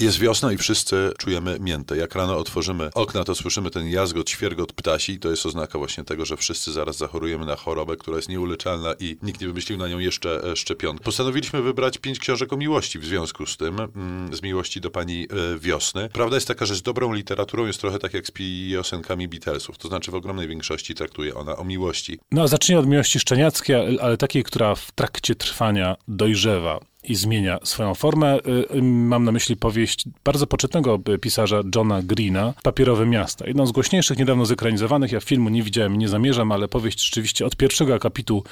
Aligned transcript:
Jest 0.00 0.18
wiosna 0.18 0.52
i 0.52 0.56
wszyscy 0.56 1.12
czujemy 1.18 1.56
miętę. 1.60 1.96
Jak 1.96 2.14
rano 2.14 2.38
otworzymy 2.38 2.90
okna, 2.94 3.24
to 3.24 3.34
słyszymy 3.34 3.70
ten 3.70 3.88
jazgot, 3.88 4.30
świergot 4.30 4.72
ptasi 4.72 5.12
i 5.12 5.18
to 5.18 5.30
jest 5.30 5.46
oznaka 5.46 5.78
właśnie 5.78 6.04
tego, 6.04 6.24
że 6.24 6.36
wszyscy 6.36 6.72
zaraz 6.72 6.96
zachorujemy 6.96 7.46
na 7.46 7.56
chorobę, 7.56 7.96
która 7.96 8.16
jest 8.16 8.28
nieuleczalna 8.28 8.94
i 9.00 9.16
nikt 9.22 9.40
nie 9.40 9.46
wymyślił 9.46 9.78
na 9.78 9.88
nią 9.88 9.98
jeszcze 9.98 10.44
e, 10.44 10.56
szczepionki. 10.56 11.04
Postanowiliśmy 11.04 11.62
wybrać 11.62 11.98
pięć 11.98 12.18
książek 12.18 12.52
o 12.52 12.56
miłości 12.56 12.98
w 12.98 13.04
związku 13.04 13.46
z 13.46 13.56
tym, 13.56 13.80
mm, 13.80 14.36
z 14.36 14.42
miłości 14.42 14.80
do 14.80 14.90
pani 14.90 15.22
e, 15.54 15.58
wiosny. 15.58 16.08
Prawda 16.08 16.36
jest 16.36 16.48
taka, 16.48 16.66
że 16.66 16.74
z 16.74 16.82
dobrą 16.82 17.12
literaturą 17.12 17.66
jest 17.66 17.80
trochę 17.80 17.98
tak 17.98 18.14
jak 18.14 18.26
z 18.26 18.30
piosenkami 18.30 19.28
Beatlesów, 19.28 19.78
to 19.78 19.88
znaczy 19.88 20.10
w 20.10 20.14
ogromnej 20.14 20.48
większości 20.48 20.94
traktuje 20.94 21.34
ona 21.34 21.56
o 21.56 21.64
miłości. 21.64 22.18
No, 22.30 22.48
zacznij 22.48 22.78
od 22.78 22.86
miłości 22.86 23.20
szczeniackiej, 23.20 24.00
ale 24.00 24.16
takiej, 24.16 24.44
która 24.44 24.74
w 24.74 24.92
trakcie 24.92 25.34
trwania 25.34 25.96
dojrzewa 26.08 26.80
i 27.08 27.14
zmienia 27.14 27.58
swoją 27.64 27.94
formę. 27.94 28.38
Y, 28.38 28.76
y, 28.76 28.82
mam 28.82 29.24
na 29.24 29.32
myśli 29.32 29.56
powieść 29.56 30.04
bardzo 30.24 30.46
poczytnego 30.46 30.98
pisarza 31.20 31.62
Johna 31.74 32.02
Greena, 32.02 32.54
Papierowe 32.62 33.06
Miasta. 33.06 33.46
Jedną 33.46 33.66
z 33.66 33.72
głośniejszych, 33.72 34.18
niedawno 34.18 34.46
zekranizowanych. 34.46 35.12
Ja 35.12 35.20
filmu 35.20 35.48
nie 35.48 35.62
widziałem, 35.62 35.98
nie 35.98 36.08
zamierzam, 36.08 36.52
ale 36.52 36.68
powieść 36.68 37.04
rzeczywiście 37.04 37.46
od 37.46 37.56
pierwszego 37.56 37.94
akapitu 37.94 38.44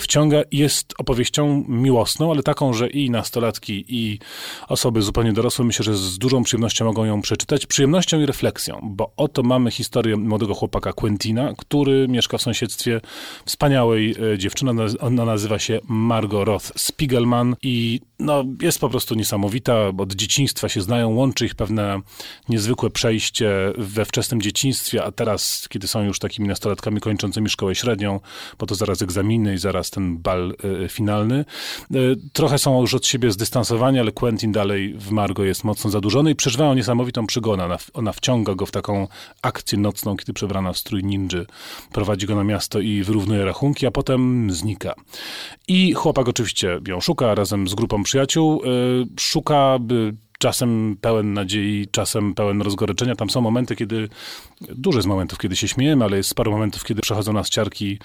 wciąga. 0.00 0.42
Jest 0.52 0.94
opowieścią 0.98 1.64
miłosną, 1.68 2.30
ale 2.30 2.42
taką, 2.42 2.72
że 2.72 2.88
i 2.88 3.10
nastolatki, 3.10 3.84
i 3.88 4.18
osoby 4.68 5.02
zupełnie 5.02 5.32
dorosłe 5.32 5.64
myślę, 5.64 5.84
że 5.84 5.96
z 5.96 6.18
dużą 6.18 6.42
przyjemnością 6.42 6.84
mogą 6.84 7.04
ją 7.04 7.22
przeczytać. 7.22 7.66
Przyjemnością 7.66 8.20
i 8.20 8.26
refleksją, 8.26 8.80
bo 8.82 9.12
oto 9.16 9.42
mamy 9.42 9.70
historię 9.70 10.16
młodego 10.16 10.54
chłopaka 10.54 10.92
Quentina, 10.92 11.52
który 11.58 12.08
mieszka 12.08 12.38
w 12.38 12.42
sąsiedztwie 12.42 13.00
wspaniałej 13.44 14.14
dziewczyny. 14.38 14.72
Ona 15.00 15.24
nazywa 15.24 15.58
się 15.58 15.80
Margot 15.88 16.46
Roth 16.46 16.72
Spiegelman 16.76 17.56
i 17.62 17.95
no, 18.18 18.44
jest 18.62 18.78
po 18.80 18.88
prostu 18.88 19.14
niesamowita, 19.14 19.88
od 19.98 20.12
dzieciństwa 20.12 20.68
się 20.68 20.80
znają, 20.80 21.14
łączy 21.14 21.46
ich 21.46 21.54
pewne 21.54 22.00
niezwykłe 22.48 22.90
przejście 22.90 23.50
we 23.78 24.04
wczesnym 24.04 24.42
dzieciństwie, 24.42 25.04
a 25.04 25.12
teraz, 25.12 25.66
kiedy 25.68 25.88
są 25.88 26.02
już 26.02 26.18
takimi 26.18 26.48
nastolatkami 26.48 27.00
kończącymi 27.00 27.48
szkołę 27.48 27.74
średnią, 27.74 28.20
bo 28.58 28.66
to 28.66 28.74
zaraz 28.74 29.02
egzaminy 29.02 29.54
i 29.54 29.58
zaraz 29.58 29.90
ten 29.90 30.18
bal 30.18 30.54
y, 30.84 30.88
finalny. 30.88 31.44
Y, 31.94 32.16
trochę 32.32 32.58
są 32.58 32.80
już 32.80 32.94
od 32.94 33.06
siebie 33.06 33.32
zdystansowani, 33.32 33.98
ale 33.98 34.12
Quentin 34.12 34.52
dalej 34.52 34.94
w 34.94 35.10
Margo 35.10 35.44
jest 35.44 35.64
mocno 35.64 35.90
zadłużony 35.90 36.30
i 36.30 36.34
przeżywają 36.34 36.74
niesamowitą 36.74 37.26
przygodę. 37.26 37.64
Ona, 37.64 37.78
ona 37.94 38.12
wciąga 38.12 38.54
go 38.54 38.66
w 38.66 38.70
taką 38.70 39.08
akcję 39.42 39.78
nocną, 39.78 40.16
kiedy 40.16 40.32
przebrana 40.32 40.72
w 40.72 40.78
strój 40.78 41.04
ninży 41.04 41.46
prowadzi 41.92 42.26
go 42.26 42.34
na 42.34 42.44
miasto 42.44 42.80
i 42.80 43.02
wyrównuje 43.02 43.44
rachunki, 43.44 43.86
a 43.86 43.90
potem 43.90 44.50
znika. 44.50 44.94
I 45.68 45.92
chłopak 45.92 46.28
oczywiście 46.28 46.80
ją 46.88 47.00
szuka 47.00 47.34
razem 47.34 47.68
z 47.68 47.74
grupą 47.74 47.85
grupą 47.86 48.02
przyjaciół, 48.02 48.62
y, 48.64 49.20
szuka 49.20 49.78
czasem 50.38 50.96
pełen 51.00 51.32
nadziei, 51.32 51.88
czasem 51.90 52.34
pełen 52.34 52.62
rozgoryczenia. 52.62 53.16
Tam 53.16 53.30
są 53.30 53.40
momenty, 53.40 53.76
kiedy, 53.76 54.08
dużo 54.60 54.98
jest 54.98 55.08
momentów, 55.08 55.38
kiedy 55.38 55.56
się 55.56 55.68
śmiejemy, 55.68 56.04
ale 56.04 56.16
jest 56.16 56.34
paru 56.34 56.50
momentów, 56.50 56.84
kiedy 56.84 57.02
przechodzą 57.02 57.32
nas 57.32 57.48
ciarki 57.48 57.98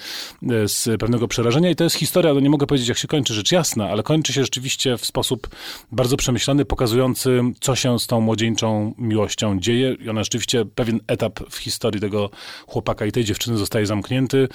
y, 0.43 0.67
z 0.67 0.99
pewnego 0.99 1.27
przerażenia 1.27 1.69
i 1.69 1.75
to 1.75 1.83
jest 1.83 1.95
historia, 1.95 2.33
no 2.33 2.39
nie 2.39 2.49
mogę 2.49 2.67
powiedzieć, 2.67 2.87
jak 2.87 2.97
się 2.97 3.07
kończy, 3.07 3.33
rzecz 3.33 3.52
jasna, 3.52 3.89
ale 3.89 4.03
kończy 4.03 4.33
się 4.33 4.43
rzeczywiście 4.43 4.97
w 4.97 5.05
sposób 5.05 5.49
bardzo 5.91 6.17
przemyślany, 6.17 6.65
pokazujący, 6.65 7.41
co 7.61 7.75
się 7.75 7.99
z 7.99 8.07
tą 8.07 8.21
młodzieńczą 8.21 8.93
miłością 8.97 9.59
dzieje 9.59 9.93
i 9.93 10.09
ona 10.09 10.23
rzeczywiście, 10.23 10.65
pewien 10.65 10.99
etap 11.07 11.39
w 11.49 11.57
historii 11.57 12.02
tego 12.02 12.29
chłopaka 12.67 13.05
i 13.05 13.11
tej 13.11 13.23
dziewczyny 13.23 13.57
zostaje 13.57 13.85
zamknięty. 13.85 14.47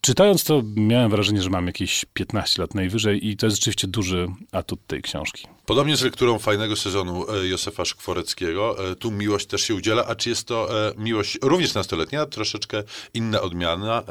Czytając 0.00 0.44
to, 0.44 0.62
miałem 0.76 1.10
wrażenie, 1.10 1.42
że 1.42 1.50
mam 1.50 1.66
jakieś 1.66 2.04
15 2.14 2.62
lat 2.62 2.74
najwyżej 2.74 3.28
i 3.28 3.36
to 3.36 3.46
jest 3.46 3.56
rzeczywiście 3.56 3.88
duży 3.88 4.28
atut 4.52 4.86
tej 4.86 5.02
książki. 5.02 5.46
Podobnie 5.66 5.96
z 5.96 6.02
lekturą 6.02 6.38
fajnego 6.38 6.76
sezonu 6.76 7.26
e, 7.30 7.46
Józefa 7.46 7.84
Szkworeckiego. 7.84 8.90
E, 8.90 8.94
tu 8.94 9.10
miłość 9.10 9.46
też 9.46 9.62
się 9.62 9.74
udziela, 9.74 10.06
a 10.06 10.14
czy 10.14 10.28
jest 10.28 10.48
to 10.48 10.88
e, 10.88 10.92
miłość 10.96 11.38
również 11.42 11.74
nastoletnia, 11.74 12.26
troszeczkę 12.26 12.82
inna 13.14 13.40
odmiana, 13.40 14.02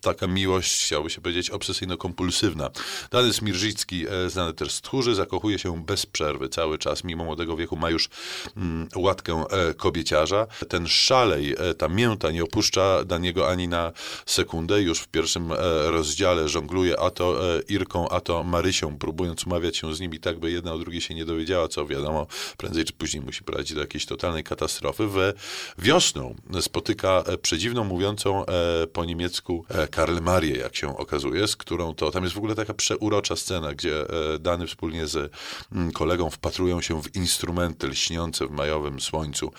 taka 0.00 0.26
miłość, 0.26 0.84
chciałoby 0.84 1.10
się 1.10 1.20
powiedzieć, 1.20 1.50
obsesyjno-kompulsywna. 1.50 2.70
Dany 3.10 3.32
Smirżycki, 3.32 4.06
znany 4.28 4.54
też 4.54 4.72
z 4.72 4.80
tchórzy, 4.80 5.14
zakochuje 5.14 5.58
się 5.58 5.84
bez 5.84 6.06
przerwy 6.06 6.48
cały 6.48 6.78
czas, 6.78 7.04
mimo 7.04 7.24
młodego 7.24 7.56
wieku 7.56 7.76
ma 7.76 7.90
już 7.90 8.08
mm, 8.56 8.88
łatkę 8.96 9.44
kobieciarza. 9.76 10.46
Ten 10.68 10.88
szalej, 10.88 11.56
ta 11.78 11.88
mięta 11.88 12.30
nie 12.30 12.44
opuszcza 12.44 13.04
Daniego 13.04 13.48
ani 13.48 13.68
na 13.68 13.92
sekundę, 14.26 14.82
już 14.82 15.00
w 15.00 15.08
pierwszym 15.08 15.52
rozdziale 15.86 16.48
żongluje 16.48 17.00
a 17.00 17.10
to 17.10 17.40
Irką, 17.68 18.08
a 18.08 18.20
to 18.20 18.44
Marysią, 18.44 18.98
próbując 18.98 19.46
umawiać 19.46 19.76
się 19.76 19.94
z 19.94 20.00
nimi 20.00 20.20
tak, 20.20 20.38
by 20.38 20.50
jedna 20.50 20.72
o 20.72 20.78
drugiej 20.78 20.99
się 21.00 21.14
nie 21.14 21.24
dowiedziała, 21.24 21.68
co 21.68 21.86
wiadomo, 21.86 22.26
prędzej 22.56 22.84
czy 22.84 22.92
później 22.92 23.22
musi 23.22 23.44
prowadzić 23.44 23.74
do 23.74 23.80
jakiejś 23.80 24.06
totalnej 24.06 24.44
katastrofy. 24.44 25.06
W 25.06 25.32
wiosną 25.78 26.34
spotyka 26.60 27.22
e, 27.26 27.38
przedziwną 27.38 27.84
mówiącą 27.84 28.46
e, 28.46 28.86
po 28.86 29.04
niemiecku 29.04 29.64
e, 29.68 29.88
Karl 29.88 30.20
Marię, 30.20 30.56
jak 30.56 30.76
się 30.76 30.96
okazuje, 30.96 31.48
z 31.48 31.56
którą 31.56 31.94
to, 31.94 32.10
tam 32.10 32.22
jest 32.22 32.34
w 32.34 32.38
ogóle 32.38 32.54
taka 32.54 32.74
przeurocza 32.74 33.36
scena, 33.36 33.74
gdzie 33.74 34.04
Dany 34.40 34.66
wspólnie 34.66 35.06
z 35.06 35.32
mm, 35.72 35.92
kolegą 35.92 36.30
wpatrują 36.30 36.80
się 36.80 37.02
w 37.02 37.16
instrumenty 37.16 37.88
lśniące 37.88 38.46
w 38.46 38.50
majowym 38.50 39.00
słońcu. 39.00 39.52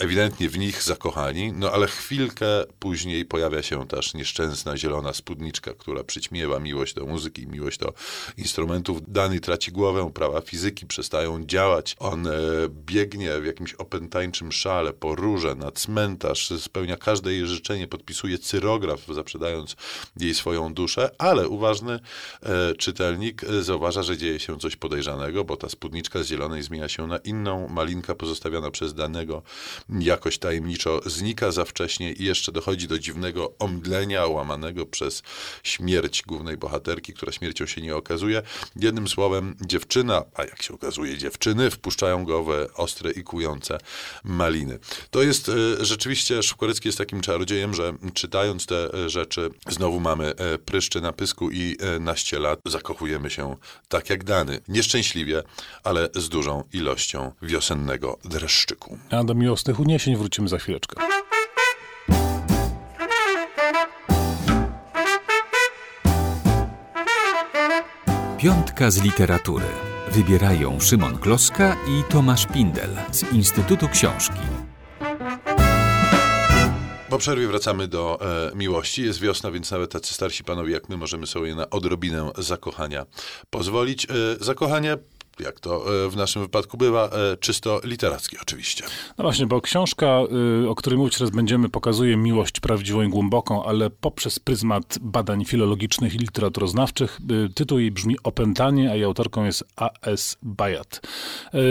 Ewidentnie 0.00 0.48
w 0.48 0.58
nich 0.58 0.82
zakochani, 0.82 1.52
no 1.52 1.70
ale 1.70 1.86
chwilkę 1.86 2.46
później 2.78 3.24
pojawia 3.24 3.62
się 3.62 3.86
też 3.86 4.14
nieszczęsna 4.14 4.76
zielona 4.76 5.12
spódniczka, 5.12 5.74
która 5.74 6.04
przyćmiewa 6.04 6.58
miłość 6.58 6.94
do 6.94 7.06
muzyki, 7.06 7.46
miłość 7.46 7.78
do 7.78 7.92
instrumentów. 8.36 9.12
Dany 9.12 9.40
traci 9.40 9.72
głowę, 9.72 10.10
prawa 10.14 10.31
prawa 10.32 10.46
fizyki 10.46 10.86
przestają 10.86 11.46
działać. 11.46 11.96
On 11.98 12.26
e, 12.26 12.30
biegnie 12.68 13.40
w 13.40 13.46
jakimś 13.46 13.74
opętańczym 13.74 14.52
szale 14.52 14.92
po 14.92 15.14
róże 15.14 15.54
na 15.54 15.70
cmentarz, 15.70 16.52
spełnia 16.58 16.96
każde 16.96 17.32
jej 17.32 17.46
życzenie, 17.46 17.88
podpisuje 17.88 18.38
cyrograf, 18.38 19.00
zaprzedając 19.14 19.76
jej 20.16 20.34
swoją 20.34 20.74
duszę, 20.74 21.10
ale 21.18 21.48
uważny 21.48 22.00
e, 22.42 22.74
czytelnik 22.74 23.44
e, 23.44 23.62
zauważa, 23.62 24.02
że 24.02 24.16
dzieje 24.16 24.40
się 24.40 24.58
coś 24.58 24.76
podejrzanego, 24.76 25.44
bo 25.44 25.56
ta 25.56 25.68
spódniczka 25.68 26.22
z 26.22 26.26
zielonej 26.26 26.62
zmienia 26.62 26.88
się 26.88 27.06
na 27.06 27.16
inną, 27.16 27.68
malinka 27.68 28.14
pozostawiona 28.14 28.70
przez 28.70 28.94
danego 28.94 29.42
jakoś 29.88 30.38
tajemniczo 30.38 31.00
znika 31.06 31.50
za 31.50 31.64
wcześnie 31.64 32.12
i 32.12 32.24
jeszcze 32.24 32.52
dochodzi 32.52 32.88
do 32.88 32.98
dziwnego 32.98 33.52
omdlenia 33.58 34.26
łamanego 34.26 34.86
przez 34.86 35.22
śmierć 35.62 36.22
głównej 36.22 36.56
bohaterki, 36.56 37.12
która 37.12 37.32
śmiercią 37.32 37.66
się 37.66 37.82
nie 37.82 37.96
okazuje. 37.96 38.42
Jednym 38.76 39.08
słowem, 39.08 39.56
dziewczyna 39.60 40.21
a 40.34 40.44
jak 40.44 40.62
się 40.62 40.74
okazuje 40.74 41.18
dziewczyny, 41.18 41.70
wpuszczają 41.70 42.24
go 42.24 42.44
w 42.44 42.50
ostre 42.74 43.10
i 43.10 43.22
kujące 43.22 43.78
maliny. 44.24 44.78
To 45.10 45.22
jest 45.22 45.48
e, 45.48 45.84
rzeczywiście, 45.84 46.42
Szybkorecki 46.42 46.88
jest 46.88 46.98
takim 46.98 47.20
czarodziejem, 47.20 47.74
że 47.74 47.92
czytając 48.14 48.66
te 48.66 48.94
e, 48.94 49.10
rzeczy, 49.10 49.50
znowu 49.68 50.00
mamy 50.00 50.34
e, 50.36 50.58
pryszczy 50.58 51.00
na 51.00 51.12
pysku 51.12 51.50
i 51.50 51.76
naście 52.00 52.38
lat, 52.38 52.60
zakochujemy 52.66 53.30
się 53.30 53.56
tak 53.88 54.10
jak 54.10 54.24
dany. 54.24 54.60
Nieszczęśliwie, 54.68 55.42
ale 55.84 56.08
z 56.14 56.28
dużą 56.28 56.64
ilością 56.72 57.32
wiosennego 57.42 58.18
dreszczyku. 58.24 58.98
A 59.10 59.24
do 59.24 59.34
miłosnych 59.34 59.80
uniesień 59.80 60.16
wrócimy 60.16 60.48
za 60.48 60.58
chwileczkę. 60.58 61.02
Piątka 68.38 68.90
z 68.90 69.02
literatury. 69.02 69.91
Wybierają 70.14 70.80
Szymon 70.80 71.18
Kloska 71.18 71.76
i 71.88 72.12
Tomasz 72.12 72.46
Pindel 72.46 72.90
z 73.12 73.32
Instytutu 73.32 73.88
Książki. 73.88 74.40
Po 77.10 77.18
przerwie 77.18 77.48
wracamy 77.48 77.88
do 77.88 78.18
e, 78.20 78.56
miłości. 78.56 79.02
Jest 79.02 79.20
wiosna, 79.20 79.50
więc 79.50 79.70
nawet 79.70 79.92
tacy 79.92 80.14
starsi 80.14 80.44
panowie 80.44 80.72
jak 80.72 80.88
my 80.88 80.96
możemy 80.96 81.26
sobie 81.26 81.54
na 81.54 81.70
odrobinę 81.70 82.30
zakochania 82.38 83.06
pozwolić. 83.50 84.04
E, 84.04 84.08
jak 85.40 85.60
to 85.60 86.04
e, 86.04 86.10
w 86.10 86.16
naszym 86.16 86.42
wypadku 86.42 86.76
bywa, 86.76 87.08
e, 87.08 87.36
czysto 87.36 87.80
literackie 87.84 88.38
oczywiście. 88.42 88.84
No 89.18 89.22
właśnie, 89.22 89.46
bo 89.46 89.60
książka, 89.60 90.20
y, 90.64 90.68
o 90.68 90.74
której 90.74 90.98
mówić 90.98 91.18
teraz 91.18 91.30
będziemy, 91.30 91.68
pokazuje 91.68 92.16
miłość 92.16 92.60
prawdziwą 92.60 93.02
i 93.02 93.08
głęboką, 93.08 93.64
ale 93.64 93.90
poprzez 93.90 94.38
pryzmat 94.38 94.98
badań 95.00 95.44
filologicznych 95.44 96.14
i 96.14 96.18
literaturoznawczych. 96.18 97.20
Tytuł 97.54 97.78
jej 97.78 97.90
brzmi 97.90 98.16
Opętanie, 98.24 98.90
a 98.90 98.94
jej 98.94 99.04
autorką 99.04 99.44
jest 99.44 99.64
A.S. 99.76 100.36
Bayat. 100.42 101.00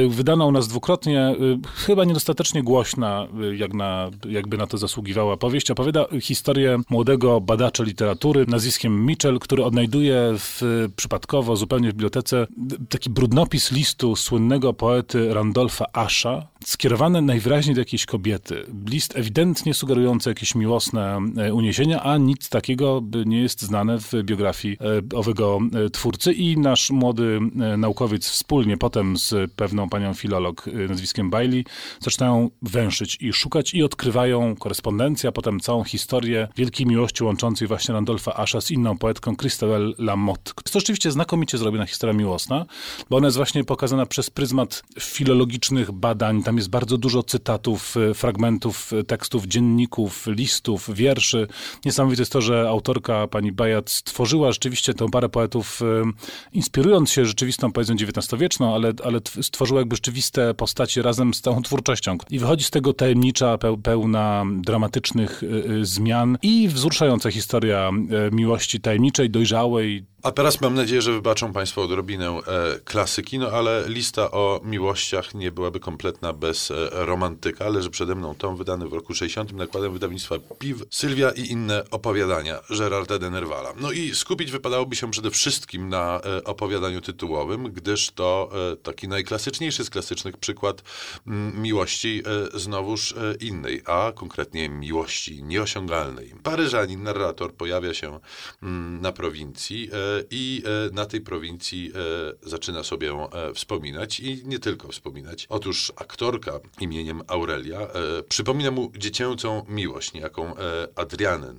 Wydana 0.09 0.45
u 0.45 0.51
nas 0.51 0.67
dwukrotnie, 0.67 1.35
chyba 1.75 2.03
niedostatecznie 2.05 2.63
głośna, 2.63 3.27
jak 3.57 3.73
na, 3.73 4.09
jakby 4.29 4.57
na 4.57 4.67
to 4.67 4.77
zasługiwała 4.77 5.37
powieść. 5.37 5.71
Opowiada 5.71 6.05
historię 6.21 6.79
młodego 6.89 7.41
badacza 7.41 7.83
literatury 7.83 8.45
nazwiskiem 8.47 9.05
Mitchell, 9.05 9.39
który 9.39 9.63
odnajduje 9.63 10.33
w, 10.37 10.61
przypadkowo 10.95 11.55
zupełnie 11.55 11.89
w 11.89 11.93
bibliotece 11.93 12.47
taki 12.89 13.09
brudnopis 13.09 13.50
listu 13.71 14.15
słynnego 14.15 14.73
poety 14.73 15.33
Randolfa 15.33 15.85
Asha, 15.93 16.47
skierowane 16.65 17.21
najwyraźniej 17.21 17.75
do 17.75 17.81
jakiejś 17.81 18.05
kobiety. 18.05 18.65
List 18.89 19.17
ewidentnie 19.17 19.73
sugerujący 19.73 20.29
jakieś 20.29 20.55
miłosne 20.55 21.19
e, 21.37 21.53
uniesienia, 21.53 22.03
a 22.03 22.17
nic 22.17 22.49
takiego 22.49 23.03
nie 23.25 23.41
jest 23.41 23.61
znane 23.61 23.99
w 23.99 24.13
biografii 24.23 24.77
e, 25.13 25.17
owego 25.17 25.59
e, 25.85 25.89
twórcy 25.89 26.33
i 26.33 26.57
nasz 26.57 26.91
młody 26.91 27.39
naukowiec 27.77 28.29
wspólnie 28.29 28.77
potem 28.77 29.17
z 29.17 29.51
pewną 29.51 29.89
panią 29.89 30.13
filolog 30.13 30.65
nazwiskiem 30.89 31.29
Bailey 31.29 31.65
zaczynają 31.99 32.49
węszyć 32.61 33.17
i 33.21 33.33
szukać 33.33 33.73
i 33.73 33.83
odkrywają 33.83 34.55
korespondencję, 34.55 35.29
a 35.29 35.31
potem 35.31 35.59
całą 35.59 35.83
historię 35.83 36.47
wielkiej 36.55 36.85
miłości 36.85 37.23
łączącej 37.23 37.67
właśnie 37.67 37.93
Randolfa 37.93 38.33
Asha 38.35 38.61
z 38.61 38.71
inną 38.71 38.97
poetką 38.97 39.35
Christabel 39.35 39.95
Lamotte. 39.97 40.51
To 40.71 40.79
oczywiście 40.79 41.11
znakomicie 41.11 41.57
zrobiona 41.57 41.85
historia 41.85 42.13
miłosna, 42.13 42.65
bo 43.09 43.17
ona 43.17 43.27
jest 43.27 43.40
właśnie 43.41 43.63
pokazana 43.63 44.05
przez 44.05 44.29
pryzmat 44.29 44.83
filologicznych 44.99 45.91
badań. 45.91 46.43
Tam 46.43 46.57
jest 46.57 46.69
bardzo 46.69 46.97
dużo 46.97 47.23
cytatów, 47.23 47.97
e, 47.97 48.13
fragmentów 48.13 48.93
e, 48.93 49.03
tekstów, 49.03 49.45
dzienników, 49.45 50.27
listów, 50.27 50.89
wierszy. 50.93 51.47
Niesamowite 51.85 52.21
jest 52.21 52.31
to, 52.31 52.41
że 52.41 52.69
autorka 52.69 53.27
pani 53.27 53.51
Bajat 53.51 53.89
stworzyła 53.89 54.51
rzeczywiście 54.51 54.93
tę 54.93 55.09
parę 55.09 55.29
poetów, 55.29 55.81
e, 55.81 56.11
inspirując 56.53 57.11
się 57.11 57.25
rzeczywistą 57.25 57.71
poezją 57.71 57.95
XIX-wieczną, 57.95 58.75
ale, 58.75 58.93
ale 59.03 59.19
stworzyła 59.41 59.79
jakby 59.79 59.95
rzeczywiste 59.95 60.53
postaci 60.53 61.01
razem 61.01 61.33
z 61.33 61.41
całą 61.41 61.61
twórczością. 61.61 62.17
I 62.29 62.39
wychodzi 62.39 62.63
z 62.63 62.69
tego 62.69 62.93
tajemnicza, 62.93 63.57
pełna 63.83 64.45
dramatycznych 64.55 65.41
zmian 65.81 66.37
i 66.41 66.67
wzruszająca 66.67 67.31
historia 67.31 67.91
miłości 68.31 68.79
tajemniczej, 68.79 69.29
dojrzałej, 69.29 70.05
a 70.23 70.31
teraz 70.31 70.61
mam 70.61 70.73
nadzieję, 70.73 71.01
że 71.01 71.11
wybaczą 71.11 71.53
Państwo 71.53 71.81
odrobinę 71.81 72.29
e, 72.29 72.41
klasyki, 72.83 73.39
no 73.39 73.49
ale 73.49 73.83
lista 73.87 74.31
o 74.31 74.61
miłościach 74.63 75.35
nie 75.35 75.51
byłaby 75.51 75.79
kompletna 75.79 76.33
bez 76.33 76.71
e, 76.71 76.75
romantyka. 76.91 77.69
Leży 77.69 77.89
przede 77.89 78.15
mną 78.15 78.35
tom 78.35 78.55
wydany 78.55 78.87
w 78.87 78.93
roku 78.93 79.13
60 79.13 79.53
nakładem 79.53 79.93
wydawnictwa 79.93 80.35
PIW, 80.59 80.85
Sylwia 80.89 81.31
i 81.31 81.51
inne 81.51 81.83
opowiadania 81.91 82.59
Gerarda 82.77 83.19
de 83.19 83.29
Nervala. 83.29 83.73
No 83.79 83.91
i 83.91 84.15
skupić 84.15 84.51
wypadałoby 84.51 84.95
się 84.95 85.11
przede 85.11 85.31
wszystkim 85.31 85.89
na 85.89 86.21
e, 86.25 86.43
opowiadaniu 86.43 87.01
tytułowym, 87.01 87.63
gdyż 87.63 88.11
to 88.11 88.51
e, 88.71 88.75
taki 88.75 89.07
najklasyczniejszy 89.07 89.83
z 89.83 89.89
klasycznych 89.89 90.37
przykład 90.37 90.83
m, 91.27 91.61
miłości 91.61 92.23
e, 92.53 92.59
znowuż 92.59 93.11
e, 93.11 93.15
innej, 93.39 93.81
a 93.85 94.11
konkretnie 94.15 94.69
miłości 94.69 95.43
nieosiągalnej. 95.43 96.33
Paryżanin, 96.43 97.03
narrator 97.03 97.53
pojawia 97.53 97.93
się 97.93 98.19
m, 98.63 98.99
na 99.01 99.11
prowincji 99.11 99.89
i 100.31 100.63
e, 100.65 100.93
na 100.93 101.05
tej 101.05 101.21
prowincji 101.21 101.91
e, 101.95 102.49
zaczyna 102.49 102.83
sobie 102.83 103.11
e, 103.11 103.53
wspominać 103.53 104.19
i 104.19 104.41
nie 104.45 104.59
tylko 104.59 104.87
wspominać. 104.87 105.45
Otóż 105.49 105.91
aktorka 105.95 106.59
imieniem 106.79 107.21
Aurelia 107.27 107.87
przypomina 108.29 108.71
mu 108.71 108.91
dziecięcą 108.97 109.65
miłość, 109.67 110.13
niejaką 110.13 110.55
Adrianę. 110.95 111.53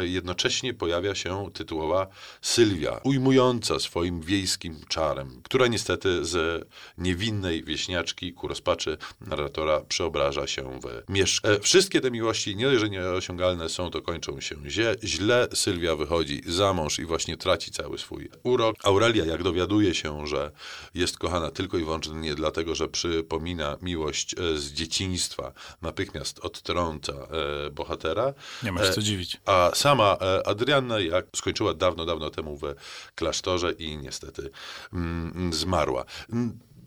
Jednocześnie 0.00 0.74
pojawia 0.74 1.14
się 1.14 1.50
tytułowa 1.52 2.06
Sylwia, 2.42 3.00
ujmująca 3.04 3.78
swoim 3.78 4.20
wiejskim 4.20 4.76
czarem, 4.88 5.40
która 5.42 5.66
niestety 5.66 6.24
z 6.24 6.66
niewinnej 6.98 7.64
wieśniaczki 7.64 8.32
ku 8.32 8.48
rozpaczy 8.48 8.98
narratora 9.20 9.80
przeobraża 9.80 10.46
się 10.46 10.80
w 10.80 11.12
mieszkę. 11.12 11.60
Wszystkie 11.60 12.00
te 12.00 12.10
miłości, 12.10 12.56
nie 12.56 12.64
dość, 12.64 12.80
że 12.80 12.90
nieosiągalne 12.90 13.68
są, 13.68 13.90
to 13.90 14.02
kończą 14.02 14.40
się 14.40 14.56
źle. 15.04 15.48
Sylwia 15.54 15.96
wychodzi 15.96 16.42
za 16.46 16.72
mąż 16.72 16.98
i 16.98 17.04
właśnie 17.04 17.36
traci 17.36 17.70
cały 17.70 17.87
cały 17.88 17.98
swój 17.98 18.28
urok. 18.42 18.76
Aurelia, 18.84 19.24
jak 19.24 19.42
dowiaduje 19.42 19.94
się, 19.94 20.26
że 20.26 20.50
jest 20.94 21.18
kochana 21.18 21.50
tylko 21.50 21.78
i 21.78 21.84
wyłącznie 21.84 22.34
dlatego, 22.34 22.74
że 22.74 22.88
przypomina 22.88 23.76
miłość 23.82 24.34
e, 24.34 24.58
z 24.58 24.72
dzieciństwa, 24.72 25.52
natychmiast 25.82 26.38
odtrąca 26.38 27.12
e, 27.12 27.70
bohatera. 27.70 28.34
Nie 28.62 28.72
ma 28.72 28.84
się 28.84 28.92
co 28.92 29.02
dziwić. 29.02 29.40
A 29.46 29.70
sama 29.74 30.16
e, 30.20 30.46
Adrianna, 30.46 31.00
jak 31.00 31.26
skończyła 31.36 31.74
dawno, 31.74 32.04
dawno 32.04 32.30
temu 32.30 32.56
w 32.56 32.62
klasztorze 33.14 33.72
i 33.72 33.96
niestety 33.96 34.50
mm, 34.92 35.52
zmarła 35.52 36.04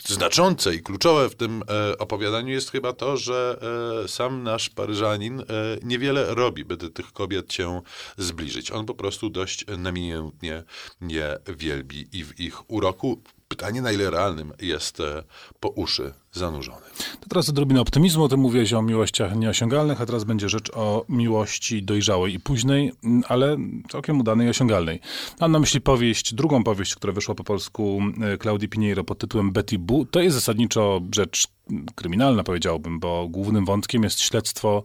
znaczące 0.07 0.75
i 0.75 0.83
kluczowe 0.83 1.29
w 1.29 1.35
tym 1.35 1.63
e, 1.69 1.97
opowiadaniu 1.97 2.49
jest 2.49 2.71
chyba 2.71 2.93
to, 2.93 3.17
że 3.17 3.59
e, 4.03 4.07
sam 4.07 4.43
nasz 4.43 4.69
Paryżanin 4.69 5.39
e, 5.39 5.43
niewiele 5.83 6.35
robi, 6.35 6.65
by 6.65 6.77
tych 6.77 7.11
kobiet 7.11 7.53
się 7.53 7.81
zbliżyć. 8.17 8.71
On 8.71 8.85
po 8.85 8.95
prostu 8.95 9.29
dość 9.29 9.65
namiętnie 9.77 10.63
je 11.01 11.37
wielbi 11.47 12.07
i 12.13 12.23
w 12.23 12.39
ich 12.39 12.71
uroku 12.71 13.21
pytanie, 13.51 13.81
na 13.81 13.91
ile 13.91 14.09
realnym 14.09 14.53
jest 14.61 14.99
e, 14.99 15.23
po 15.59 15.69
uszy 15.69 16.13
zanurzony. 16.31 16.81
To 17.19 17.29
teraz 17.29 17.49
odrobinę 17.49 17.81
optymizmu. 17.81 18.29
Ty 18.29 18.37
mówiłeś 18.37 18.73
o 18.73 18.81
miłościach 18.81 19.35
nieosiągalnych, 19.35 20.01
a 20.01 20.05
teraz 20.05 20.23
będzie 20.23 20.49
rzecz 20.49 20.71
o 20.73 21.05
miłości 21.09 21.83
dojrzałej 21.83 22.33
i 22.33 22.39
późnej, 22.39 22.91
ale 23.27 23.57
całkiem 23.91 24.19
udanej 24.19 24.47
i 24.47 24.49
osiągalnej. 24.49 24.99
Mam 25.39 25.51
na 25.51 25.59
myśli 25.59 25.81
powieść, 25.81 26.33
drugą 26.33 26.63
powieść, 26.63 26.95
która 26.95 27.13
wyszła 27.13 27.35
po 27.35 27.43
polsku 27.43 28.01
Claudii 28.41 28.69
Pinheiro 28.69 29.03
pod 29.03 29.17
tytułem 29.17 29.51
Betty 29.51 29.79
Boo. 29.79 30.05
To 30.11 30.19
jest 30.19 30.35
zasadniczo 30.35 31.01
rzecz 31.15 31.47
kryminalna, 31.95 32.43
powiedziałbym, 32.43 32.99
bo 32.99 33.27
głównym 33.27 33.65
wątkiem 33.65 34.03
jest 34.03 34.19
śledztwo 34.19 34.83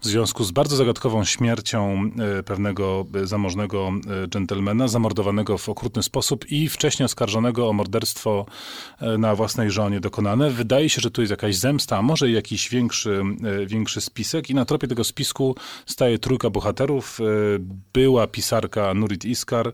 w 0.00 0.06
związku 0.06 0.44
z 0.44 0.50
bardzo 0.50 0.76
zagadkową 0.76 1.24
śmiercią 1.24 2.10
e, 2.38 2.42
pewnego 2.42 3.06
zamożnego 3.24 3.92
dżentelmena, 4.28 4.88
zamordowanego 4.88 5.58
w 5.58 5.68
okrutny 5.68 6.02
sposób 6.02 6.50
i 6.50 6.68
wcześniej 6.68 7.04
oskarżonego 7.04 7.68
o 7.68 7.72
morderstwo 7.72 8.46
e, 9.00 9.18
na 9.18 9.34
własnej 9.34 9.70
żonie 9.70 10.00
dokonane. 10.00 10.50
Wydaje 10.50 10.88
się, 10.88 11.00
że 11.00 11.10
tu 11.10 11.20
jest 11.20 11.30
jakaś 11.30 11.56
zemsta, 11.56 11.98
a 11.98 12.02
może 12.02 12.30
jakiś 12.30 12.68
większy, 12.68 13.22
e, 13.62 13.66
większy 13.66 14.00
spisek 14.00 14.50
i 14.50 14.54
na 14.54 14.64
tropie 14.64 14.88
tego 14.88 15.04
spisku 15.04 15.54
staje 15.86 16.18
trójka 16.18 16.50
bohaterów. 16.50 17.18
Była 17.92 18.26
pisarka 18.26 18.94
Nurit 18.94 19.24
Iskar, 19.24 19.72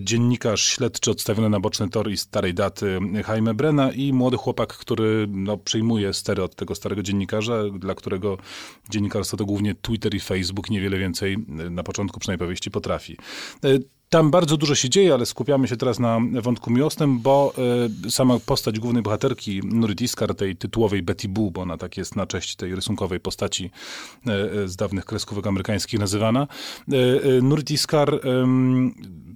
dziennikarz 0.00 0.62
śledczy 0.62 1.10
odstawiony 1.10 1.50
na 1.50 1.60
boczny 1.60 1.90
tor 1.90 2.10
i 2.10 2.16
starej 2.16 2.54
daty 2.54 2.98
Jaime 3.28 3.54
Brena 3.54 3.92
i 3.92 4.12
młody 4.12 4.36
chłopak, 4.36 4.76
który 4.76 5.26
no, 5.30 5.53
przyjmuje 5.58 6.12
stery 6.12 6.42
od 6.42 6.56
tego 6.56 6.74
starego 6.74 7.02
dziennikarza, 7.02 7.62
dla 7.78 7.94
którego 7.94 8.38
dziennikarstwo 8.90 9.36
to 9.36 9.44
głównie 9.44 9.74
Twitter 9.74 10.14
i 10.14 10.20
Facebook, 10.20 10.70
niewiele 10.70 10.98
więcej 10.98 11.36
na 11.48 11.82
początku 11.82 12.20
przynajmniej 12.20 12.46
powieści 12.46 12.70
potrafi. 12.70 13.16
Tam 14.14 14.30
bardzo 14.30 14.56
dużo 14.56 14.74
się 14.74 14.90
dzieje, 14.90 15.14
ale 15.14 15.26
skupiamy 15.26 15.68
się 15.68 15.76
teraz 15.76 15.98
na 15.98 16.20
wątku 16.40 16.70
miłosnym, 16.70 17.20
bo 17.20 17.54
y, 18.06 18.10
sama 18.10 18.38
postać 18.38 18.80
głównej 18.80 19.02
bohaterki 19.02 19.60
Nurit 19.64 20.00
Iskar, 20.00 20.34
tej 20.34 20.56
tytułowej 20.56 21.02
Betty 21.02 21.28
Boo, 21.28 21.50
bo 21.50 21.60
ona 21.60 21.76
tak 21.76 21.96
jest 21.96 22.16
na 22.16 22.26
cześć 22.26 22.56
tej 22.56 22.74
rysunkowej 22.74 23.20
postaci 23.20 23.64
y, 24.64 24.68
z 24.68 24.76
dawnych 24.76 25.04
kreskówek 25.04 25.46
amerykańskich 25.46 26.00
nazywana. 26.00 26.46
Y, 26.92 27.42
Nurit 27.42 27.70
Iskar, 27.70 28.20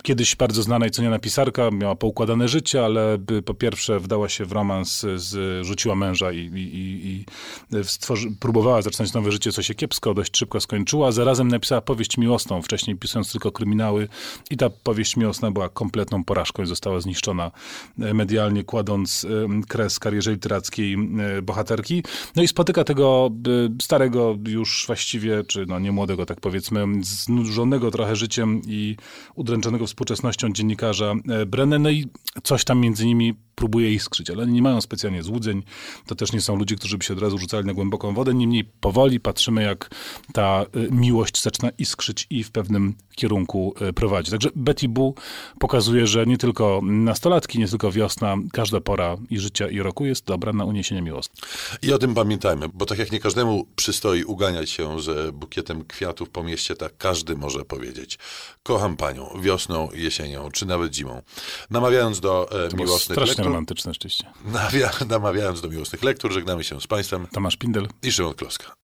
kiedyś 0.09 0.37
bardzo 0.37 0.63
znana 0.63 0.87
i 0.87 0.91
ceniona 0.91 1.19
pisarka, 1.19 1.71
miała 1.71 1.97
poukładane 1.97 2.49
życie, 2.49 2.85
ale 2.85 3.19
po 3.45 3.55
pierwsze 3.55 4.01
wdała 4.01 4.29
się 4.29 4.45
w 4.45 4.53
romans, 4.53 5.07
z, 5.17 5.67
rzuciła 5.67 5.95
męża 5.95 6.33
i, 6.33 6.39
i, 6.39 7.25
i 7.73 7.85
stworzy, 7.85 8.29
próbowała 8.41 8.83
zaczynać 8.83 9.13
nowe 9.13 9.33
życie, 9.33 9.53
co 9.53 9.63
się 9.63 9.75
kiepsko, 9.75 10.15
dość 10.15 10.39
szybko 10.39 10.61
skończyła. 10.61 11.13
Zarazem 11.13 11.49
napisała 11.49 11.81
powieść 11.81 12.19
miłosną, 12.19 12.63
wcześniej 12.63 12.97
pisując 12.97 13.33
tylko 13.33 13.53
kryminały 13.53 14.09
i 14.51 14.57
ta 14.57 14.71
powieść 14.71 15.17
miłosna 15.17 15.51
była 15.51 15.69
kompletną 15.69 16.25
porażką 16.25 16.63
i 16.63 16.67
została 16.67 17.01
zniszczona 17.01 17.51
e, 17.99 18.15
medialnie, 18.15 18.65
kładąc 18.65 19.25
e, 19.25 19.61
kres 19.69 19.99
karierze 19.99 20.31
literackiej 20.31 20.95
e, 20.95 21.43
bohaterki. 21.43 22.03
No 22.37 22.43
i 22.43 22.49
spotyka 22.49 22.85
tego 22.85 23.31
starego 23.83 24.37
już 24.47 24.85
właściwie, 24.87 25.45
czy 25.45 25.67
no 25.67 25.79
nie 25.79 25.93
młodego, 25.93 26.27
tak 26.27 26.41
powiedzmy, 26.41 26.87
znużonego 27.03 27.91
trochę 27.91 28.17
życiem 28.17 28.61
i 28.67 28.97
udręczonego 29.35 29.87
współczesnością 29.99 30.53
dziennikarza 30.53 31.15
Brennan. 31.47 31.83
No 31.83 31.91
i 31.91 32.07
coś 32.43 32.65
tam 32.65 32.81
między 32.81 33.07
nimi 33.07 33.35
próbuje 33.55 33.95
iskrzyć, 33.95 34.31
ale 34.31 34.47
nie 34.47 34.63
mają 34.63 34.81
specjalnie 34.81 35.23
złudzeń. 35.23 35.63
To 36.07 36.15
też 36.15 36.33
nie 36.33 36.41
są 36.41 36.57
ludzie, 36.57 36.77
którzy 36.77 36.99
by 36.99 37.05
się 37.05 37.15
od 37.15 37.21
razu 37.21 37.39
rzucali 37.39 37.67
na 37.67 37.75
głęboką 37.75 38.15
wodę. 38.15 38.35
Niemniej 38.35 38.65
powoli 38.65 39.21
patrzymy, 39.21 39.63
jak 39.63 39.91
ta 40.33 40.67
y, 40.77 40.89
miłość 40.91 41.43
zaczyna 41.43 41.71
iskrzyć 41.79 42.27
i 42.31 42.45
w 42.45 42.51
pewnym 42.51 42.95
kierunku 43.17 43.75
y, 43.89 43.93
prowadzi. 43.93 44.31
Także 44.31 44.49
Betty 44.57 44.89
Boo 44.89 45.15
pokazuje, 45.59 46.07
że 46.07 46.27
nie 46.27 46.39
tylko 46.39 46.81
nastolatki, 46.83 47.59
nie 47.59 47.69
tylko 47.69 47.93
wiosna, 47.93 48.37
każda 48.53 48.81
pora 48.81 49.17
i 49.31 49.39
życia 49.39 49.69
i 49.69 49.79
roku 49.81 50.07
jest 50.07 50.25
dobra 50.25 50.53
na 50.53 50.65
uniesienie 50.65 51.03
miłosne. 51.03 51.35
I 51.83 51.93
o 51.93 51.99
tym 51.99 52.15
pamiętajmy, 52.15 52.69
bo 52.75 52.87
tak 52.87 52.99
jak 52.99 53.13
nie 53.13 53.21
każdemu 53.21 53.67
przystoi 53.77 54.25
uganiać 54.25 54.71
się 54.71 55.01
z 55.01 55.35
bukietem 55.35 55.85
kwiatów 55.85 56.31
po 56.31 56.43
mieście, 56.43 56.77
tak 56.77 56.97
każdy 56.99 57.37
może 57.37 57.65
powiedzieć 57.65 58.19
kocham 58.69 58.97
panią 58.97 59.29
wiosną, 59.41 59.88
jesienią, 59.95 60.51
czy 60.51 60.67
nawet 60.67 60.95
zimą. 60.95 61.23
Namawiając 61.71 62.21
do 62.21 62.49
e, 62.67 62.77
miłosnych 62.77 63.19
lektur... 63.19 63.45
romantyczne 63.45 63.93
rzeczywiście. 63.93 64.25
Namawiając 65.09 65.61
do 65.61 65.69
miłosnych 65.69 66.03
lektur, 66.03 66.33
żegnamy 66.33 66.65
się 66.65 66.81
z 66.81 66.87
państwem. 66.87 67.27
Tomasz 67.33 67.57
Pindel 67.57 67.89
i 68.03 68.13
Szymon 68.13 68.35
Kloska. 68.35 68.79